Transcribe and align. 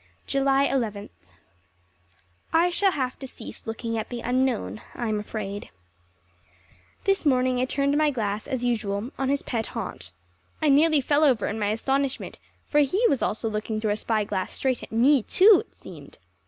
July 0.25 0.63
Eleventh. 0.63 1.29
I 2.51 2.71
shall 2.71 2.93
have 2.93 3.19
to 3.19 3.27
cease 3.27 3.67
looking 3.67 3.99
at 3.99 4.09
the 4.09 4.21
Unknown, 4.21 4.81
I 4.95 5.07
am 5.09 5.19
afraid. 5.19 5.69
This 7.03 7.23
morning 7.23 7.59
I 7.59 7.65
turned 7.65 7.95
my 7.95 8.09
glass, 8.09 8.47
as 8.47 8.65
usual, 8.65 9.11
on 9.19 9.29
his 9.29 9.43
pet 9.43 9.67
haunt. 9.77 10.11
I 10.59 10.69
nearly 10.69 11.01
fell 11.01 11.23
over 11.23 11.45
in 11.45 11.59
my 11.59 11.67
astonishment, 11.67 12.39
for 12.65 12.79
he 12.79 13.05
was 13.09 13.21
also 13.21 13.47
looking 13.47 13.79
through 13.79 13.91
a 13.91 13.95
spyglass 13.95 14.53
straight 14.53 14.81
at 14.81 14.91
me, 14.91 15.21
too, 15.21 15.65
it 15.69 15.77
seemed. 15.77 16.17